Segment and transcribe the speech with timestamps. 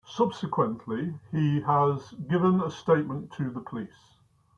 [0.07, 4.15] Subsequently, he has given a statement to the police.